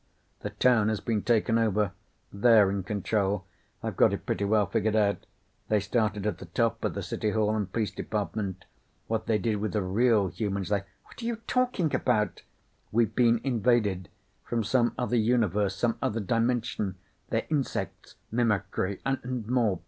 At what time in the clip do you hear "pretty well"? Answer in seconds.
4.25-4.65